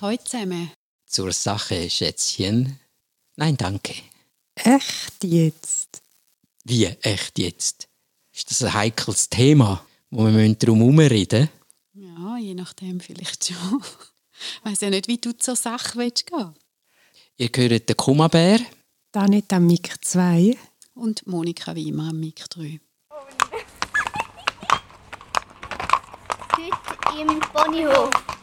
[0.00, 0.70] Heute zusammen.
[1.06, 2.78] Zur Sache, Schätzchen.
[3.34, 3.94] Nein, danke.
[4.54, 6.02] Echt jetzt?
[6.62, 7.88] Wie echt jetzt?
[8.32, 11.48] Ist das ein heikles Thema, wo wir darum herumreden
[11.94, 12.16] müssen?
[12.16, 13.82] Ja, je nachdem vielleicht schon.
[13.82, 16.54] Ich weiss ja nicht, wie du zur Sache willst gehen
[17.36, 18.60] Ihr hört den Kummerbär.
[19.10, 20.56] Da nicht am Mik 2.
[20.94, 22.80] Und Monika Wiemer am Mik 3.
[26.56, 28.37] Heute im Ponyhof.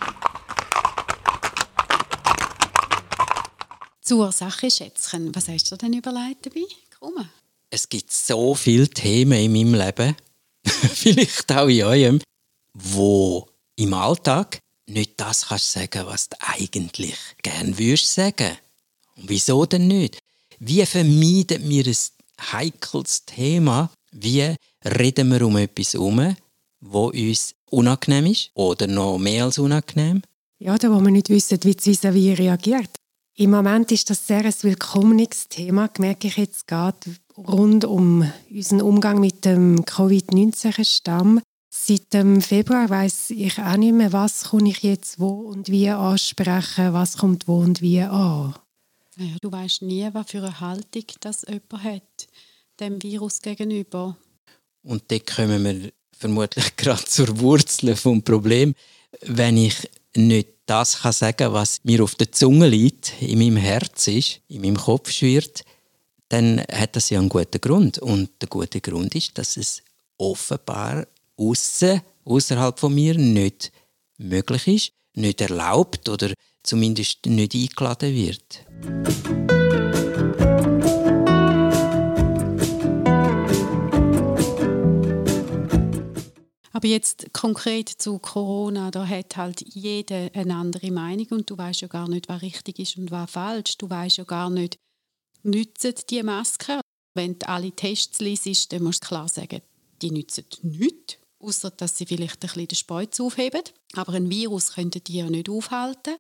[4.06, 6.62] Zur Sache, Schätzchen, was hast du denn überlegt dabei?
[7.00, 7.28] Komm.
[7.72, 10.16] Es gibt so viele Themen in meinem Leben,
[10.64, 12.22] vielleicht auch in eurem,
[12.76, 18.56] wo im Alltag nicht das kannst sagen, was du eigentlich gern würdest sagen.
[19.16, 20.20] Und wieso denn nicht?
[20.60, 21.98] Wie vermeiden wir ein
[22.52, 23.90] heikles Thema?
[24.12, 26.36] Wie reden wir um etwas herum,
[26.80, 30.22] wo uns unangenehm ist oder noch mehr als unangenehm?
[30.60, 32.92] Ja, da wo wir nicht wissen, wie das vis reagiert.
[33.38, 36.98] Im Moment ist das sehr ein willkommenes Thema, merke ich jetzt gerade,
[37.36, 41.42] rund um unseren Umgang mit dem Covid-19-Stamm.
[41.70, 45.90] Seit dem Februar weiß ich auch nicht mehr, was komme ich jetzt wo und wie
[45.90, 48.56] ansprechen, was kommt wo und wie an.
[49.18, 52.28] Ja, du weißt nie, was für eine Haltung das jemand hat,
[52.80, 54.16] dem Virus gegenüber.
[54.82, 58.76] Und da kommen wir vermutlich gerade zur Wurzel vom Problem.
[59.24, 64.08] Wenn ich nicht das kann sagen, was mir auf der Zunge liegt, in meinem Herz
[64.08, 65.64] ist, in meinem Kopf schwirrt,
[66.30, 68.00] dann hat das ja einen guten Grund.
[68.00, 69.84] Und der gute Grund ist, dass es
[70.18, 71.08] offenbar
[71.38, 73.72] außen, außerhalb von mir nicht
[74.18, 79.65] möglich ist, nicht erlaubt oder zumindest nicht eingeladen wird.
[86.86, 91.82] Aber jetzt konkret zu Corona, da hat halt jeder eine andere Meinung und du weißt
[91.82, 93.80] ja gar nicht, was richtig ist und was falsch.
[93.80, 94.78] Du weißt ja gar nicht,
[95.42, 96.80] nützen die Maske.
[97.16, 99.64] Wenn du alle Tests liest, dann musst du klar sagen,
[100.04, 103.64] die nützen nichts, außer dass sie vielleicht ein bisschen den Speuz aufheben.
[103.96, 106.18] Aber ein Virus könnte die ja nicht aufhalten.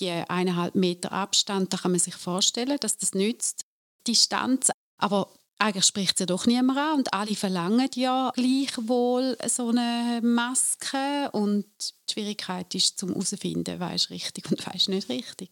[0.00, 3.64] Die eineinhalb Meter Abstand, da kann man sich vorstellen, dass das nützt.
[4.08, 10.20] Distanz, aber eigentlich spricht sie doch niemand an und alle verlangen ja gleichwohl so eine
[10.22, 11.64] Maske und
[12.08, 15.50] die Schwierigkeit ist zum herausfinden, was ist richtig und was ist nicht richtig.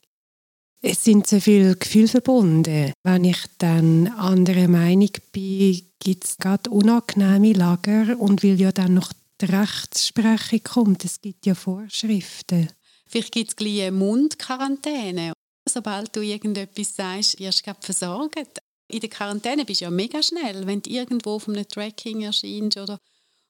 [0.84, 2.92] Es sind so viele Gefühle verbunden.
[3.04, 8.94] Wenn ich dann anderer Meinung bin, gibt es gerade unangenehme Lager und weil ja dann
[8.94, 12.68] noch die Rechtsprechung kommt, es gibt ja Vorschriften.
[13.06, 15.32] Vielleicht gibt es gleich eine Mundquarantäne.
[15.68, 18.58] Sobald du irgendetwas sagst, wirst du versorgt
[18.92, 22.76] in der Quarantäne bist du ja mega schnell, wenn du irgendwo auf einem Tracking erscheinst
[22.76, 22.98] oder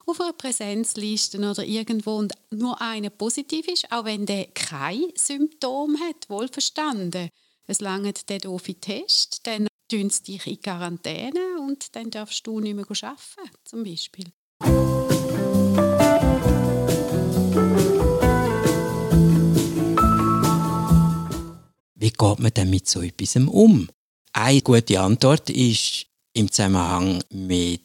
[0.06, 5.98] auf einer Präsenzliste oder irgendwo und nur einer positiv ist, auch wenn der kein Symptom
[6.00, 7.28] hat, wohlverstanden.
[7.66, 12.60] Es langt der doofe Test, dann tun sie dich in Quarantäne und dann darfst du
[12.60, 14.26] nicht mehr arbeiten, zum Beispiel.
[21.94, 23.88] Wie geht man denn mit so etwas um?
[24.32, 27.82] Eine gute Antwort ist im Zusammenhang mit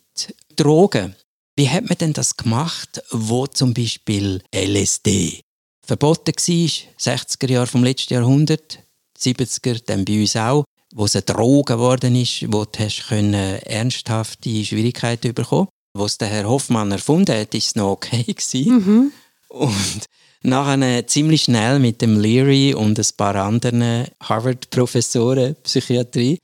[0.55, 1.15] Drogen.
[1.57, 5.41] Wie hat man denn das gemacht, wo zum Beispiel LSD
[5.81, 8.79] verboten war, 60er Jahre vom letzten Jahrhundert,
[9.19, 10.63] 70er, dann bei uns auch,
[10.93, 15.67] wo es eine Droge geworden ist, wo du hast können ernsthafte Schwierigkeiten bekommen.
[15.93, 18.69] Wo es der Herr Hoffmann erfunden hat, ist es noch okay gewesen.
[18.71, 19.11] Mhm.
[19.49, 20.05] Und
[20.47, 26.39] Nachher ziemlich schnell mit dem Leary und ein paar anderen Harvard-Professoren Psychiatrie,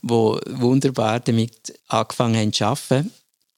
[0.00, 3.12] wo wunderbar damit angefangen haben zu arbeiten.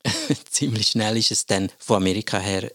[0.50, 2.72] ziemlich schnell ist es dann von Amerika her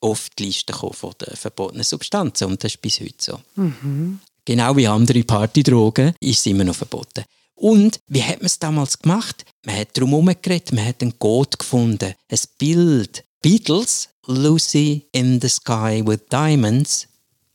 [0.00, 3.40] oft die Liste von den verbotenen Substanzen und das ist bis heute so.
[3.56, 4.20] Mhm.
[4.46, 7.24] Genau wie andere Partydrogen ist es immer noch verboten.
[7.54, 9.44] Und wie hat man es damals gemacht?
[9.66, 13.24] Man hat darum herumgeredet, man hat einen Code gefunden, ein Bild.
[13.42, 17.08] Beatles Lucy in the Sky with Diamonds,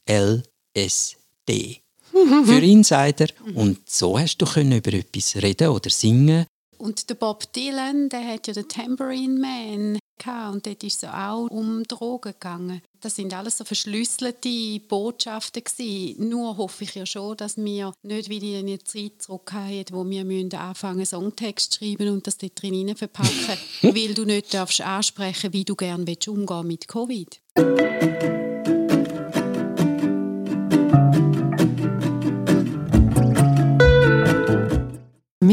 [0.08, 1.82] LSD.
[2.46, 3.28] Für Insider.
[3.56, 6.46] Und so hast du über etwas reden oder singen.
[6.78, 11.10] Und der Bob Dylan, der hat ja den Tambourine Man gehabt, und dort ist es
[11.10, 12.82] auch um Drogen gegangen.
[13.02, 16.30] Das sind alles so verschlüsselte Botschaften gewesen.
[16.30, 20.60] Nur hoffe ich ja schon, dass wir nicht wieder in eine Zeit zurückgehen, wo wir
[20.60, 25.66] anfangen Songtext zu schreiben und das dort drin verpacken, weil du nicht darfst ansprechen, wie
[25.66, 27.40] du gerne umgehen mit Covid.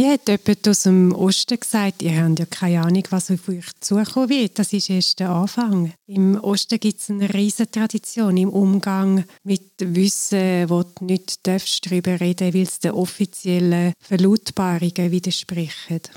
[0.05, 3.65] Mir hat jemand aus dem Osten gesagt, ihr habt ja keine Ahnung, was auf euch
[3.81, 4.59] zukommen wird.
[4.59, 5.95] Das ist erst der Anfang.
[6.07, 12.21] Im Osten gibt es eine riesige Tradition im Umgang mit Wissen, wo du nicht darüber
[12.21, 16.11] reden weil es den offiziellen Verlautbarungen widerspricht.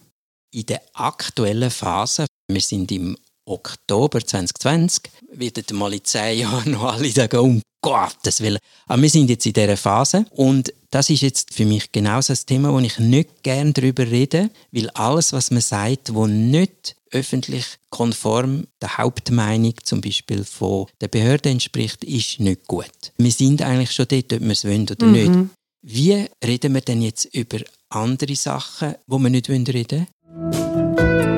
[0.51, 3.15] In der aktuellen Phase, wir sind im
[3.47, 8.59] Oktober 2020, wird mal in zehn Jahren noch alle sagen, um Gottes Willen.
[8.87, 12.45] Aber wir sind jetzt in dieser Phase und das ist jetzt für mich genau das
[12.45, 17.65] Thema, wo ich nicht gerne darüber rede, weil alles, was man sagt, wo nicht öffentlich
[17.89, 23.13] konform der Hauptmeinung zum Beispiel von der Behörde entspricht, ist nicht gut.
[23.17, 25.11] Wir sind eigentlich schon dort, ob wir es wollen oder mhm.
[25.13, 25.49] nicht.
[25.83, 27.59] Wie reden wir denn jetzt über
[27.89, 31.36] andere Sachen, wo wir nicht reden wollen?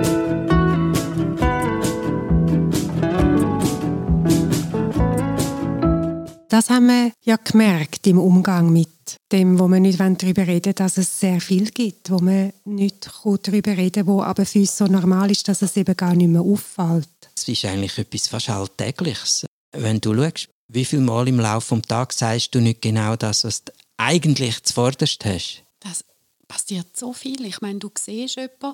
[6.50, 8.90] Das haben wir ja gemerkt im Umgang mit
[9.32, 13.08] dem, wo wir nicht darüber reden wollen, dass es sehr viel gibt, wo man nicht
[13.24, 16.42] darüber reden wo aber für uns so normal ist, dass es eben gar nicht mehr
[16.42, 17.08] auffällt.
[17.38, 19.46] Es ist eigentlich etwas fast Alltägliches.
[19.74, 23.44] Wenn du schaust, wie viele Mal im Laufe des Tages sagst du nicht genau das,
[23.44, 25.64] was du eigentlich zuvorderst hast?
[25.82, 26.04] Das
[26.48, 27.46] passiert so viel.
[27.46, 28.74] Ich meine, du siehst jemanden,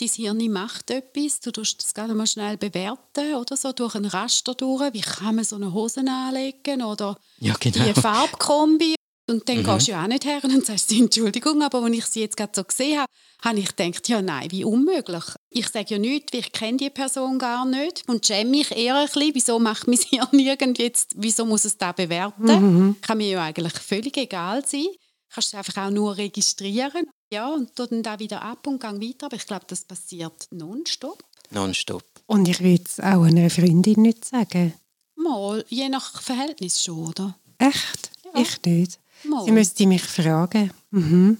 [0.00, 4.04] dein Hirn macht etwas, du tust das gerade mal schnell bewerten oder so, durch ein
[4.04, 7.84] Raster durch, wie kann man so eine Hose anlegen oder ja, genau.
[7.84, 8.94] die Farbkombi
[9.26, 9.64] und dann mhm.
[9.64, 12.52] gehst du ja auch nicht her und sagst Entschuldigung, aber als ich sie jetzt gerade
[12.54, 13.08] so gesehen habe,
[13.42, 15.24] habe ich gedacht, ja nein, wie unmöglich.
[15.50, 18.96] Ich sage ja nichts, weil ich kenne die Person gar nicht und schäme mich eher
[18.96, 22.44] ein bisschen, wieso macht mein Hirn irgendwie jetzt, wieso muss es da bewerten?
[22.44, 22.96] Mhm.
[23.00, 24.86] Kann mir ja eigentlich völlig egal sein.
[25.32, 29.26] Kannst du einfach auch nur registrieren ja, und dann da wieder ab und gang weiter.
[29.26, 31.24] Aber ich glaube, das passiert nonstop.
[31.50, 32.04] Nonstop.
[32.26, 34.74] Und ich würde es auch einer Freundin nicht sagen.
[35.16, 37.38] Mal, je nach Verhältnis schon, oder?
[37.58, 38.10] Echt?
[38.24, 38.40] Ja.
[38.40, 38.98] Ich nicht.
[39.24, 39.44] Mal.
[39.44, 40.70] Sie müsste mich fragen.
[40.90, 41.38] Mhm.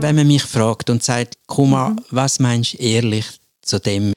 [0.00, 2.00] Wenn man mich fragt und sagt, Kuma, mhm.
[2.10, 3.26] was meinst du ehrlich
[3.60, 4.12] zu dem,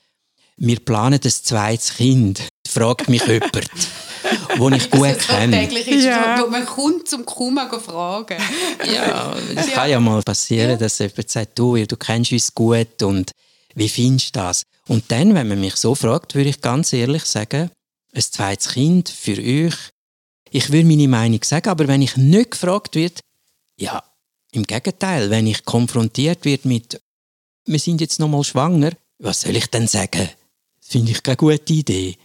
[0.57, 3.54] wir planen ein zweites Kind, fragt mich jemand,
[4.57, 5.69] den ich gut kenne.
[6.04, 6.42] Ja.
[6.42, 8.38] Wo man kommt zum Kuma fragen.
[8.94, 10.78] ja, es kann ja mal passieren, ja.
[10.78, 13.31] dass jemand sagt, du, du kennst uns gut und
[13.75, 14.63] wie findest du das?
[14.88, 17.69] Und dann, wenn man mich so fragt, würde ich ganz ehrlich sagen,
[18.13, 19.75] ein zweites Kind für euch,
[20.50, 23.16] ich würde meine Meinung sagen, aber wenn ich nicht gefragt werde,
[23.78, 24.01] ja,
[24.51, 27.01] im Gegenteil, wenn ich konfrontiert werde mit,
[27.66, 30.30] wir sind jetzt noch mal schwanger, was soll ich denn sagen?
[30.88, 32.16] Finde ich keine gute Idee.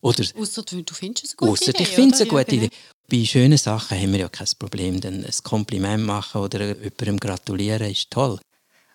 [0.00, 1.82] Oder, Ausser du findest es eine gute Idee.
[1.82, 2.76] ich finde es eine gute ja, Idee.
[3.08, 5.00] Bei schönen Sachen haben wir ja kein Problem.
[5.00, 8.38] Denn ein Kompliment machen oder jemandem gratulieren ist toll.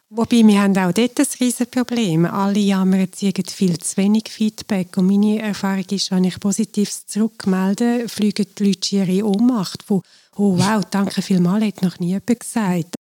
[0.10, 2.26] Wobei, wir haben auch dort ein riesiges Problem.
[2.26, 4.96] Alle jammern, sie haben viel zu wenig Feedback.
[4.98, 9.84] Und meine Erfahrung ist, wenn ich Positives zurückmelde, fliegen die Leute ihre Ohnmacht.
[9.88, 10.04] Wo,
[10.36, 12.96] oh wow, danke vielmals, hat noch nie jemand gesagt.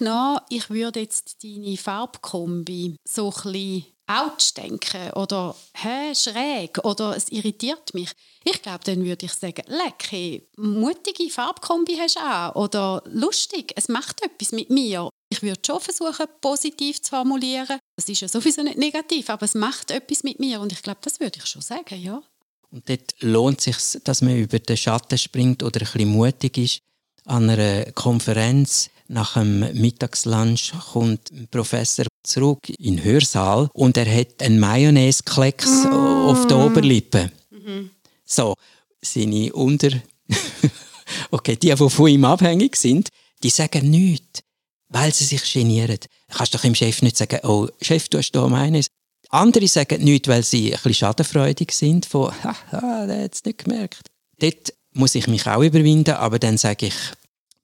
[0.00, 7.16] Angenommen, ich würde jetzt deine Farbkombi so ein bisschen ouch denken oder hä, schräg oder
[7.16, 8.10] es irritiert mich.
[8.44, 13.88] Ich glaube, dann würde ich sagen, leck, mutige Farbkombi hast du auch oder lustig, es
[13.88, 15.08] macht etwas mit mir.
[15.30, 17.78] Ich würde schon versuchen, positiv zu formulieren.
[17.96, 21.00] Das ist ja sowieso nicht negativ, aber es macht etwas mit mir und ich glaube,
[21.02, 22.22] das würde ich schon sagen, ja.
[22.70, 26.58] Und dort lohnt es sich, dass man über den Schatten springt oder ein bisschen mutig
[26.58, 26.78] ist
[27.24, 34.12] an einer Konferenz nach dem Mittagslunch kommt ein Professor zurück in den Hörsaal und er
[34.12, 35.92] hat einen Mayonnaise-Klecks mm.
[35.92, 37.30] auf der Oberlippe.
[37.50, 37.90] Mhm.
[38.24, 38.54] So,
[39.02, 39.90] seine Unter...
[41.30, 43.08] okay, die, die von ihm abhängig sind,
[43.42, 44.40] die sagen nichts,
[44.88, 45.98] weil sie sich genieren.
[46.28, 48.88] Du kannst doch dem Chef nicht sagen, oh, Chef, du hast da Mayonnaise.
[49.28, 53.64] Andere sagen nichts, weil sie ein bisschen schadenfreudig sind, von, haha, der hat es nicht
[53.64, 54.08] gemerkt.
[54.38, 56.94] Dort muss ich mich auch überwinden, aber dann sage ich,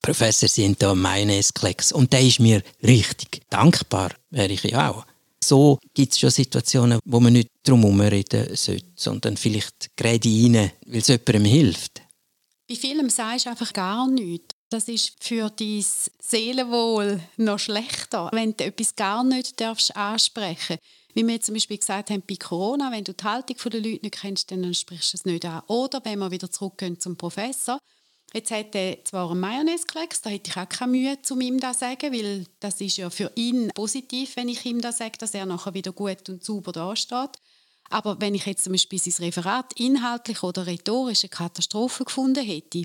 [0.02, 1.92] Professor, haben hier Mayonnaise-Klecks.
[1.92, 5.04] Und der ist mir richtig dankbar, wäre ich ja auch.
[5.42, 10.28] So gibt es schon Situationen, wo man nicht drum herum reden sollte, sondern vielleicht gerade
[10.28, 12.02] rein, weil es jemandem hilft.
[12.68, 14.54] Bei vielem sagst du einfach gar nichts.
[14.68, 15.84] Das ist für dein
[16.22, 20.78] Seelenwohl noch schlechter, wenn du etwas gar nicht darfst ansprechen
[21.14, 24.20] Wie wir zum Beispiel gesagt haben, bei Corona, wenn du die Haltung der Leute nicht
[24.20, 25.62] kennst, dann sprichst du es nicht an.
[25.66, 27.80] Oder wenn wir wieder zurückgehen zum Professor,
[28.32, 31.78] Jetzt hat er zwar einen Mayonnaise-Klecks, da hätte ich auch keine Mühe, um ihm das
[31.78, 35.34] zu sagen, weil das ist ja für ihn positiv, wenn ich ihm das sage, dass
[35.34, 37.30] er nachher wieder gut und sauber dasteht.
[37.90, 42.84] Aber wenn ich jetzt zum Beispiel sein Referat inhaltlich oder rhetorisch eine Katastrophe gefunden hätte,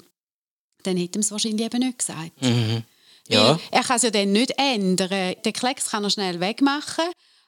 [0.81, 2.41] dann hätte er es wahrscheinlich eben nicht gesagt.
[2.41, 2.83] Mhm.
[3.27, 3.59] Ja.
[3.71, 5.35] Er kann es ja dann nicht ändern.
[5.43, 7.05] Den Klecks kann er schnell wegmachen,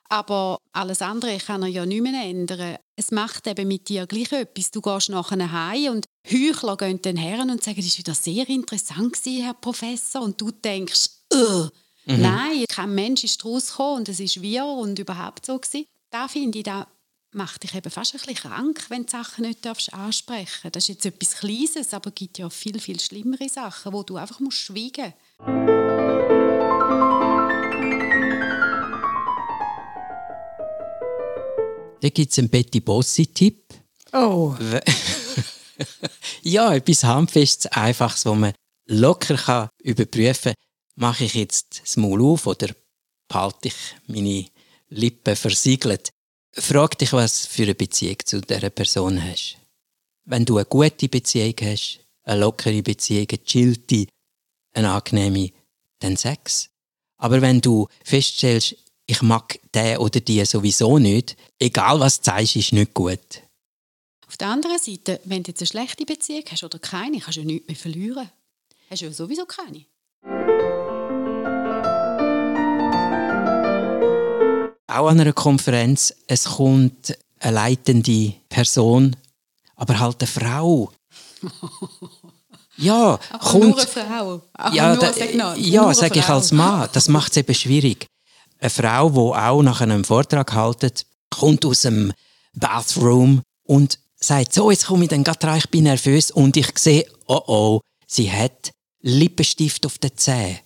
[0.09, 2.77] aber alles andere kann er ja nicht mehr ändern.
[2.95, 4.71] Es macht eben mit dir gleich etwas.
[4.71, 8.49] Du gehst nachher heim und Heuchler gehen dann her und sagen, das war wieder sehr
[8.49, 10.21] interessant, gewesen, Herr Professor.
[10.21, 11.69] Und du denkst, äh,
[12.05, 15.85] nein, kein Mensch ist daraus gekommen und es ist wir und überhaupt so gewesen.
[16.09, 16.87] Da finde ich, da
[17.33, 20.89] macht dich eben fast ein bisschen krank, wenn du Sachen nicht darfst ansprechen Das ist
[20.89, 24.57] jetzt etwas Kleines, aber es gibt ja viel, viel schlimmere Sachen, wo du einfach musst
[24.57, 26.36] schweigen musst.
[32.01, 33.73] Da gibt es einen Betty Bossi-Tipp.
[34.13, 34.55] Oh,
[36.43, 38.53] Ja, etwas Handfestes, Einfaches, wo man
[38.87, 40.63] locker kann überprüfen kann,
[40.95, 42.69] mache ich jetzt das Maul auf oder
[43.27, 43.75] behalte ich
[44.07, 44.45] meine
[44.89, 46.09] Lippen versiegelt.
[46.53, 49.57] Frag dich, was für eine Beziehung zu dieser Person hast.
[50.25, 54.07] Wenn du eine gute Beziehung hast, eine lockere Beziehung, eine chillte,
[54.73, 55.51] eine angenehme,
[55.99, 56.69] dann sag's.
[57.17, 58.75] Aber wenn du feststellst,
[59.07, 63.41] ich mag den oder die sowieso nicht, egal was du sagst, ist nicht gut.
[64.27, 67.41] Auf der anderen Seite, wenn du jetzt eine schlechte Beziehung hast oder keine, kannst du
[67.41, 68.29] ja nichts mehr verlieren.
[68.89, 69.85] Hast du ja sowieso keine.
[74.89, 79.15] Auch an einer Konferenz, es kommt eine leitende Person,
[79.75, 80.91] aber halt eine Frau.
[82.79, 83.63] Ja, Aber kommt.
[83.69, 84.41] nur eine Frau.
[84.53, 86.87] Aber ja, nur, noch, nur ja sage ich als Mann.
[86.93, 88.05] Das macht es eben schwierig.
[88.59, 92.11] Eine Frau, die auch nach einem Vortrag haltet, kommt aus dem
[92.53, 96.77] Bathroom und sagt, so, jetzt komme ich dann gerade rein, ich bin nervös und ich
[96.77, 98.71] sehe, oh oh, sie hat
[99.01, 100.59] Lippenstift auf den Zähnen.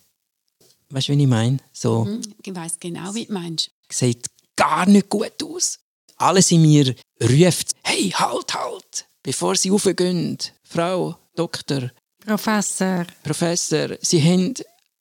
[0.89, 1.57] Weißt du, wie ich meine?
[1.73, 3.71] So, Hm, Ich weiss genau, wie du meinst.
[3.91, 5.79] sieht gar nicht gut aus.
[6.17, 10.37] Alles in mir ruft, hey, halt, halt, bevor sie raufgehen.
[10.63, 11.91] Frau, Doktor,
[12.25, 13.05] Professor.
[13.23, 14.53] Professor, Sie haben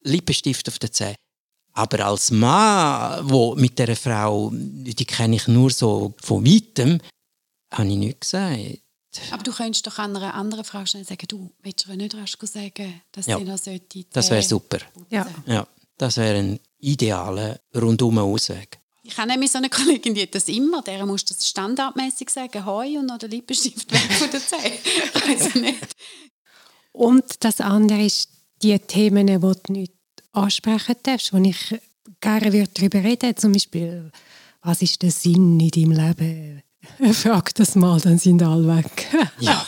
[0.03, 1.17] Lippenstift auf den Zähnen.
[1.81, 7.01] Aber als Mann, wo mit der Frau, die kenne ich nur so von weitem,
[7.73, 8.83] habe ich nichts gesagt.
[9.31, 12.37] Aber du könntest doch an einer anderen Frau schnell sagen, du, willst du nicht rasch
[12.43, 14.79] sagen, dass Ja, sie noch sollte Das wäre Zähne super.
[15.09, 15.27] Ja.
[15.47, 18.79] Ja, das wäre ein idealer rundum Ausweg.
[19.03, 22.67] Ich habe nämlich so eine Kollegin, die hat das immer, der muss das standardmäßig sagen,
[22.67, 24.79] Hoi und noch den Lippenstift weg von der Zähne.
[25.15, 25.97] Ich weiss nicht.
[26.93, 28.29] Und das andere ist
[28.63, 29.95] die Themen, die du nicht
[30.33, 31.81] ansprechen darfst, wo ich
[32.21, 34.11] gerne würde darüber reden Zum Beispiel,
[34.63, 36.63] was ist der Sinn in deinem Leben?
[37.13, 39.09] Frag das mal, dann sind alle weg.
[39.41, 39.67] Ja.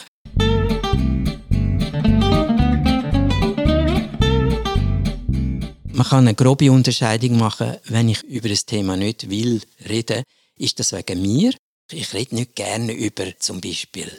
[5.95, 10.25] Man kann eine grobe Unterscheidung machen, wenn ich über das Thema nicht will reden,
[10.57, 11.53] ist das wegen mir.
[11.91, 14.11] Ich rede nicht gerne über zum Beispiel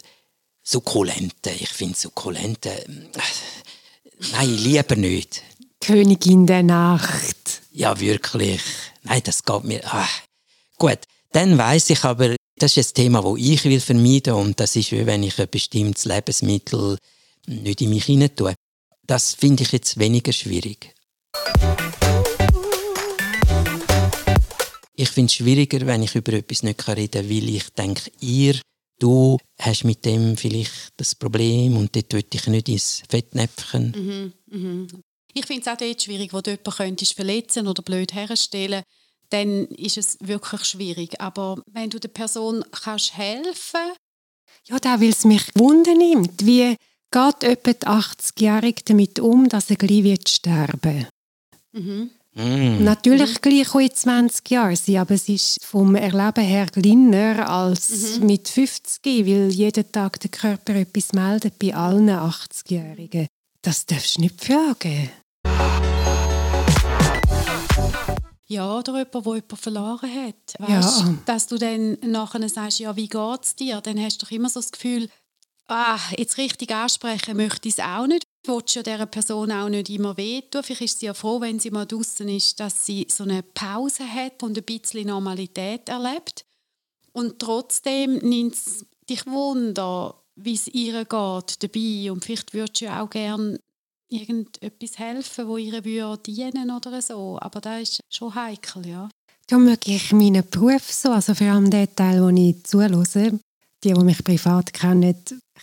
[0.61, 1.49] Sukkulente.
[1.49, 2.87] Ich finde Sukkulente, äh,
[4.31, 5.43] nein, lieber nicht.
[5.83, 7.61] Königin der Nacht.
[7.73, 8.61] Ja, wirklich.
[9.03, 9.81] Nein, das geht mir.
[9.93, 10.07] Ah.
[10.77, 10.99] Gut,
[11.33, 14.93] dann weiß ich aber, das ist ein Thema, das ich will vermeiden und das ist,
[14.93, 16.97] wie wenn ich ein bestimmtes Lebensmittel
[17.47, 18.53] nicht in mich hinein tue.
[19.05, 20.95] Das finde ich jetzt weniger schwierig.
[24.95, 28.57] Ich finde es schwieriger, wenn ich über etwas nicht reden kann, weil ich denke, ihr,
[28.99, 34.31] du hast mit dem vielleicht das Problem und dort will ich nicht ins Fettnäpfchen.
[35.33, 38.83] Ich finde es auch dort schwierig, wo du jemanden könntest verletzen oder blöd herstellen
[39.33, 41.19] dann ist es wirklich schwierig.
[41.19, 43.93] Aber wenn du der Person kannst helfen
[44.67, 46.45] Ja, da weil es mich Wunder nimmt.
[46.45, 46.75] Wie
[47.11, 51.07] geht etwa die 80-Jährige damit um, dass er gleich wird sterben
[51.71, 52.11] mhm.
[52.35, 52.83] Mm.
[52.83, 58.17] Natürlich gleich auch in 20 Jahren sein, aber es ist vom Erleben her kleiner als
[58.21, 63.27] mit 50, weil jeden Tag der Körper etwas meldet bei allen 80-Jährigen.
[63.61, 65.11] Das darfst du nicht fragen.
[68.53, 70.53] Ja, oder jemand, der jemanden verloren hat.
[70.59, 70.77] Ja.
[70.77, 73.81] Weißt, Dass du dann nachher sagst, ja, wie geht es dir?
[73.81, 75.09] Dann hast du doch immer so das Gefühl,
[75.67, 78.27] ah, jetzt richtig ansprechen möchte ich es auch nicht.
[78.43, 80.63] Du willst ja dieser Person auch nicht immer wehtun.
[80.63, 84.03] Vielleicht ist sie ja froh, wenn sie mal draußen ist, dass sie so eine Pause
[84.07, 86.45] hat und ein bisschen Normalität erlebt.
[87.13, 92.11] Und trotzdem nimmt es dich Wunder, wie es ihr geht dabei.
[92.11, 93.59] Und vielleicht würdest du ja auch gerne
[94.13, 97.37] irgendetwas helfen, wo ihr würde dienen oder so.
[97.39, 99.09] Aber das ist schon heikel, ja.
[99.47, 103.03] Da möge ich meinen Beruf so, also vor allem den Teil, wo ich zuhöre,
[103.83, 105.15] die, die mich privat kennen,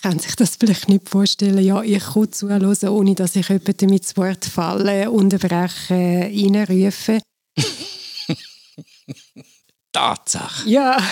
[0.02, 1.64] können sich das vielleicht nicht vorstellen.
[1.64, 7.21] Ja, ich kann zuhören, ohne dass ich jemandem ins Wort falle, unterbreche, reinrufe.
[9.92, 10.69] Tatsache.
[10.69, 11.02] Ja,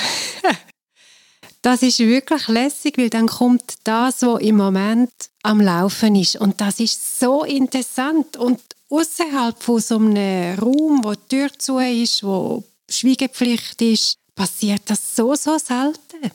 [1.62, 5.10] das ist wirklich lässig, weil dann kommt das, was im Moment
[5.42, 6.36] am Laufen ist.
[6.36, 8.36] Und das ist so interessant.
[8.36, 8.60] Und
[8.90, 15.16] außerhalb von so einem Raum, wo die Tür zu ist, wo Schweigepflicht ist, passiert das
[15.16, 16.30] so, so selten.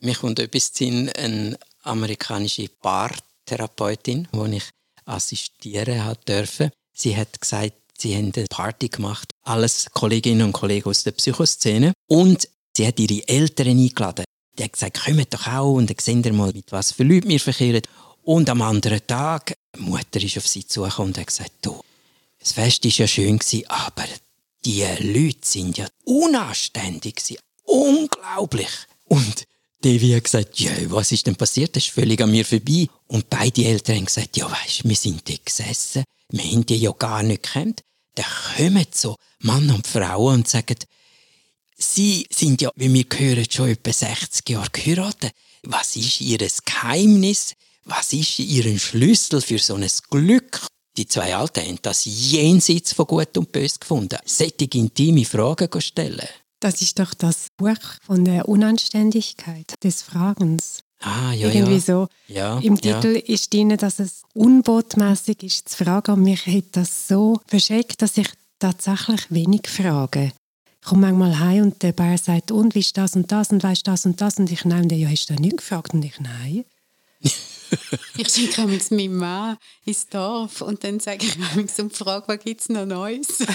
[0.00, 4.70] Mir kommt etwas in eine amerikanische Paartherapeutin, die ich
[5.04, 6.70] assistieren durfte.
[6.94, 11.92] Sie hat gesagt, sie haben eine Party gemacht, alles Kolleginnen und Kollegen aus der Psychoszene.
[12.08, 14.24] Und sie hat ihre Eltern eingeladen.
[14.58, 17.28] Die hat gesagt, kommt doch auch und dann sehen wir mal, mit was für Leuten
[17.28, 17.82] wir verkehren.
[18.22, 21.80] Und am anderen Tag, die Mutter ist auf sie zugekommen und hat gesagt, du,
[22.38, 23.38] das Fest war ja schön,
[23.68, 24.04] aber
[24.64, 28.68] die Leute sind ja unanständig, unglaublich.
[29.04, 29.44] Und
[29.84, 31.76] Devi hat gesagt, ja, was ist denn passiert?
[31.76, 32.88] Das ist völlig an mir vorbei.
[33.06, 36.90] Und beide Eltern haben gesagt, ja, weißt, wir sind dort gesessen, wir haben die ja
[36.92, 37.82] gar nicht gekannt.
[38.18, 40.76] Dann kommen so Mann und Frau und sagen,
[41.76, 45.30] sie sind ja, wie wir hören, schon etwa 60 Jahre geheiratet.
[45.62, 47.54] Was ist ihr Geheimnis?
[47.84, 50.66] Was ist ihr Schlüssel für so ein Glück?
[50.96, 54.18] Die zwei Alten haben das jenseits von Gut und Böse gefunden.
[54.24, 56.26] Solche intime Fragen stellen.
[56.58, 60.80] Das ist doch das Buch von der Unanständigkeit des Fragens.
[61.00, 61.80] Ah, ja, Irgendwie ja.
[61.80, 62.08] so.
[62.26, 63.34] Ja, Im Titel ja.
[63.34, 66.12] ist drin, dass es unbotmäßig ist zu fragen.
[66.12, 68.28] Und mich hat das so verschreckt, dass ich
[68.58, 70.32] tatsächlich wenig frage.
[70.80, 73.62] Ich komme manchmal heim und der Bär sagt, und wie ist das und das und
[73.62, 74.38] weißt das und das?
[74.38, 75.94] Und ich nehme den, ja, hast du das nicht gefragt?
[75.94, 76.64] Und ich, nein.
[78.16, 82.40] ich schicke mit meinem Mann ins Dorf und dann sage ich ihm und frage, was
[82.40, 83.28] gibt es noch Neues?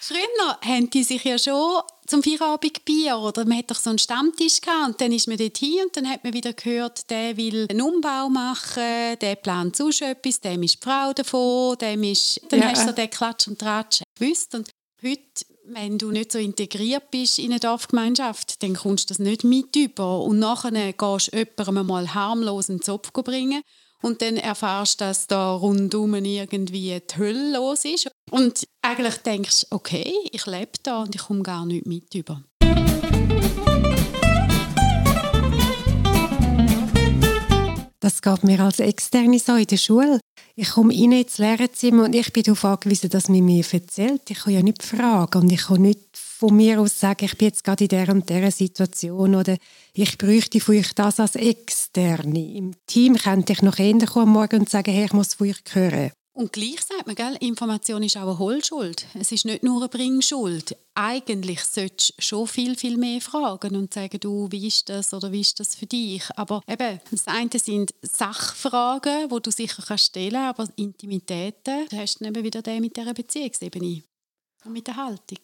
[0.00, 3.98] Früher haben die sich ja schon zum Feierabend Bier oder man hat doch so einen
[3.98, 7.36] Stammtisch gehabt und dann ist man dort hin und dann hat man wieder gehört, der
[7.36, 12.40] will einen Umbau machen, der plant sonst etwas, dem ist die Frau davon, dem ist...
[12.48, 12.68] Dann Ja.
[12.68, 14.70] hast du so den Klatsch und Tratsch gewusst und
[15.02, 19.44] heute, wenn du nicht so integriert bist in eine Dorfgemeinschaft, dann kommst du das nicht
[19.44, 23.62] mit über und nachher gehst du jemandem mal harmlos einen Zopf bringen
[24.02, 28.10] und dann erfährst du, dass da rundum irgendwie die Hölle los ist.
[28.30, 32.42] Und eigentlich denkst du, okay, ich lebe da und ich komme gar nicht mit über.
[38.00, 40.20] Das geht mir als Externe so in der Schule.
[40.56, 44.30] Ich komme rein ins Lehrerzimmer und ich bin darauf angewiesen, dass man mir erzählt.
[44.30, 47.48] Ich kann ja nicht fragen und ich kann nicht von mir aus sagen, ich bin
[47.48, 49.56] jetzt gerade in dieser und dieser Situation oder
[49.94, 52.54] ich bräuchte von euch das als Externe.
[52.54, 55.48] Im Team könnte ich noch eher kommen am Morgen und sagen, hey, ich muss von
[55.48, 56.12] euch hören.
[56.36, 59.06] Und gleich sagt man, gell, Information ist auch eine Holschuld.
[59.14, 60.76] Es ist nicht nur eine Bringschuld.
[60.94, 65.30] Eigentlich solltest du schon viel, viel mehr fragen und sagen, du, wie ist das oder
[65.30, 66.24] wie ist das für dich?
[66.34, 72.16] Aber eben, das eine sind Sachfragen, die du sicher kannst stellen aber Intimitäten, da hast
[72.16, 74.02] du dann eben wieder den mit dieser Beziehungsebene
[74.64, 75.38] und mit der Haltung.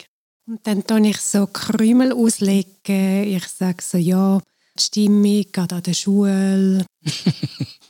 [0.48, 3.22] Und dann tue ich so Krümel auslegen.
[3.33, 4.40] Ich sage so, ja,
[4.76, 6.85] die Stimmung geht an der Schule.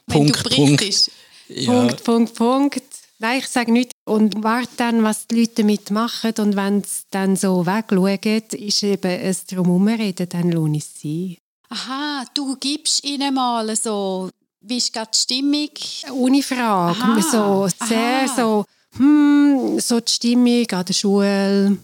[0.06, 1.10] Wenn Punkt, du Punkt.
[1.54, 1.72] Ja.
[1.72, 2.82] Punkt, Punkt, Punkt.
[3.18, 3.92] Nein, ich sage nicht.
[4.06, 6.32] Und warte dann, was die Leute damit machen.
[6.38, 11.38] Und wenn sie dann so wegschauen, ist eben ein Drumherumreden, dann lohnt es sie.
[11.68, 14.30] aha, du gibst ihnen mal so,
[14.62, 15.68] wie ist gerade die Stimmung?
[16.12, 16.98] Ohne Frage.
[16.98, 18.34] Aha, So sehr aha.
[18.36, 18.64] so,
[18.96, 21.78] hm, so die Stimmung an der Schule.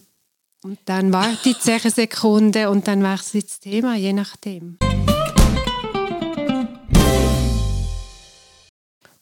[0.64, 4.78] Und dann wartet sie eine Sekunde und dann wechselt das Thema, je nachdem.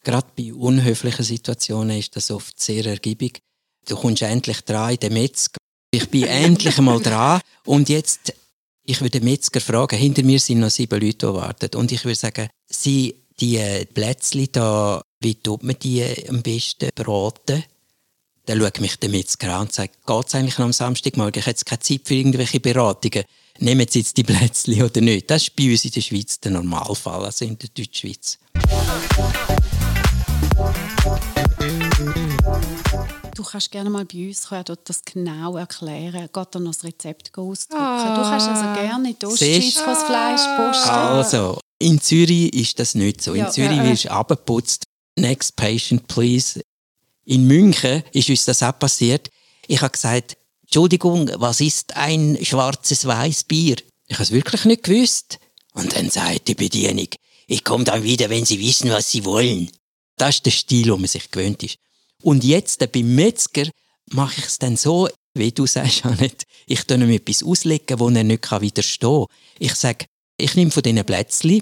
[0.05, 3.39] Gerade bei unhöflichen Situationen ist das oft sehr ergiebig.
[3.87, 5.57] Du kommst endlich dran in den Metzger.
[5.91, 7.41] Ich bin endlich einmal dran.
[7.65, 8.31] Und jetzt,
[8.85, 11.75] ich würde den Metzger fragen, hinter mir sind noch sieben Leute, die warten.
[11.75, 16.89] Und ich würde sagen, sie, die äh, Plätzchen da, wie tut man die am besten
[16.93, 17.63] braten?
[18.45, 21.39] Dann schaut mich der Metzger an und sagt, geht es eigentlich noch am Samstagmorgen?
[21.39, 23.23] Ich habe jetzt keine Zeit für irgendwelche Beratungen.
[23.57, 25.31] Nehmen Sie jetzt die Plätzchen oder nicht?
[25.31, 28.37] Das ist bei uns in der Schweiz der Normalfall, also in der Deutschschweiz.
[33.35, 36.29] Du kannst gerne mal bei uns kommen, dort das genau erklären.
[36.33, 37.81] Geht dann noch das Rezept ausdrucken.
[37.83, 38.15] Ah.
[38.15, 39.85] Du kannst also gerne in die Siehst Ostschweiz du?
[39.85, 40.89] das Fleisch posten.
[40.89, 43.33] Also, in Zürich ist das nicht so.
[43.33, 43.83] In Ja, Zürich ja.
[43.83, 44.83] wirst du abgeputzt.
[45.17, 46.61] Next patient, please.
[47.25, 49.29] In München ist uns das auch passiert.
[49.67, 53.75] Ich habe gesagt, Entschuldigung, was ist ein schwarzes Weißbier?
[54.07, 55.39] Ich habe es wirklich nicht gewusst.
[55.73, 57.07] Und dann sagt die Bedienung,
[57.47, 59.69] ich komme dann wieder, wenn Sie wissen, was Sie wollen.
[60.17, 61.77] Das ist der Stil, wo man sich gewöhnt ist.
[62.21, 63.69] Und jetzt äh, beim Metzger
[64.11, 68.09] mache ich es dann so, wie du sagst, Janet, ich tue ihm etwas auslegen, wo
[68.09, 69.37] er nicht widerstehen kann.
[69.59, 70.05] Ich sage,
[70.37, 71.61] ich nehme von diesen Plätzchen,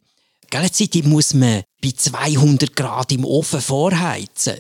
[0.54, 4.58] die muss man bei 200 Grad im Ofen vorheizen.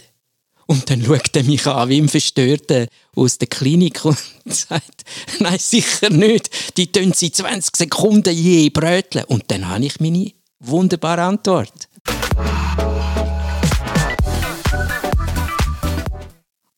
[0.65, 5.03] Und dann schaut er mich an wie ein Verstörter aus der Klinik und sagt,
[5.39, 6.49] nein, sicher nicht.
[6.77, 9.25] Die tun sie 20 Sekunden je bröteln.
[9.25, 11.89] Und dann habe ich meine Wunderbare Antwort.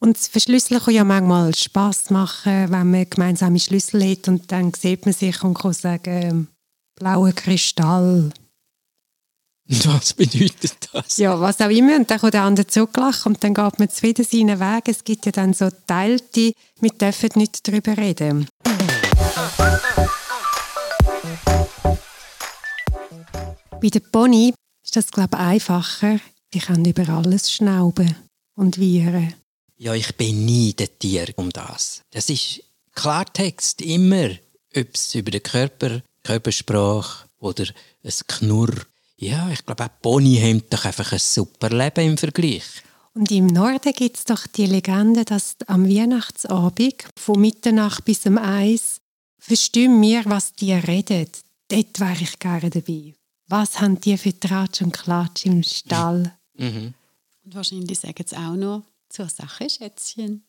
[0.06, 4.72] Und das Verschlüsseln kann ja manchmal Spass machen, wenn man gemeinsame Schlüssel hat und dann
[4.72, 6.48] sieht man sich und kann sagen,
[6.94, 8.32] blauer Kristall.
[9.68, 11.18] Was bedeutet das?
[11.18, 11.96] Ja, was auch immer.
[11.96, 14.84] Und dann kommt der andere zurücklachen und dann geht man wieder seinen Weg.
[14.90, 18.48] Es gibt ja dann so Teilte, wir dürfen nicht darüber reden.
[23.82, 26.20] Bei der Pony ist das, glaube ich, einfacher.
[26.54, 28.16] Die können über alles schnauben
[28.56, 29.34] und wieren.
[29.78, 32.02] Ja, ich bin nie der Tier um das.
[32.12, 34.30] Das ist Klartext, immer.
[34.76, 37.66] Ob es über den Körper, Körpersprache oder
[38.04, 38.74] ein Knurr.
[39.18, 42.64] Ja, ich glaube, auch Pony haben doch einfach ein super Leben im Vergleich.
[43.14, 48.38] Und im Norden gibt es doch die Legende, dass am Weihnachtsabend von Mitternacht bis um
[48.38, 49.00] eins
[49.40, 51.28] verstehen wir, was die reden.
[51.70, 53.14] Dort wäre ich gerne dabei.
[53.48, 56.34] Was haben die für Tratsch und Klatsch im Stall?
[56.58, 56.94] Mhm.
[57.46, 58.84] Und wahrscheinlich sagen sie auch noch
[59.16, 60.46] zur Sache, Schätzchen.